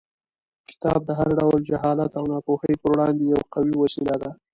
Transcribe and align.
کتاب 0.69 0.99
د 1.05 1.09
هر 1.19 1.29
ډول 1.39 1.59
جهالت 1.69 2.11
او 2.19 2.23
ناپوهۍ 2.31 2.73
پر 2.81 2.89
وړاندې 2.93 3.23
یوه 3.31 3.43
قوي 3.53 3.73
وسله 3.77 4.15
ده. 4.21 4.31